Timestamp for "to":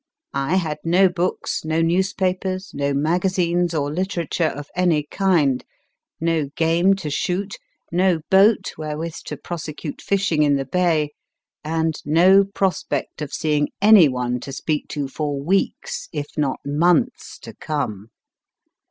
6.95-7.11, 9.25-9.37, 14.39-14.51, 14.87-15.07, 17.37-17.53